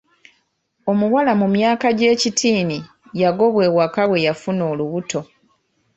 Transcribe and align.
Omuwala 0.91 1.31
mu 1.41 1.47
myaka 1.55 1.87
gy'ekitiini 1.97 2.79
yagobwa 3.21 3.61
ewaka 3.69 4.01
bwe 4.09 4.23
yafuna 4.27 4.63
olubuto. 4.71 5.19